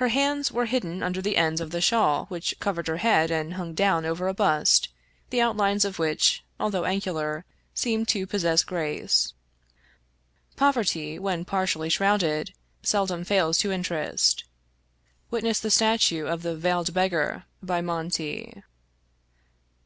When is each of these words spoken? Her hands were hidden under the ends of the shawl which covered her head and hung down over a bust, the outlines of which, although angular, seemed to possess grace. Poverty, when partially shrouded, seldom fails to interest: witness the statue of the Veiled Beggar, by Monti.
Her 0.00 0.08
hands 0.08 0.50
were 0.50 0.64
hidden 0.64 1.02
under 1.02 1.20
the 1.20 1.36
ends 1.36 1.60
of 1.60 1.70
the 1.70 1.82
shawl 1.82 2.24
which 2.30 2.58
covered 2.60 2.88
her 2.88 2.96
head 2.96 3.30
and 3.30 3.52
hung 3.52 3.74
down 3.74 4.06
over 4.06 4.26
a 4.26 4.32
bust, 4.32 4.88
the 5.28 5.42
outlines 5.42 5.84
of 5.84 5.98
which, 5.98 6.42
although 6.58 6.86
angular, 6.86 7.44
seemed 7.74 8.08
to 8.08 8.26
possess 8.26 8.64
grace. 8.64 9.34
Poverty, 10.56 11.18
when 11.18 11.44
partially 11.44 11.90
shrouded, 11.90 12.54
seldom 12.82 13.22
fails 13.22 13.58
to 13.58 13.70
interest: 13.70 14.44
witness 15.30 15.60
the 15.60 15.70
statue 15.70 16.24
of 16.24 16.40
the 16.42 16.56
Veiled 16.56 16.94
Beggar, 16.94 17.44
by 17.62 17.82
Monti. 17.82 18.62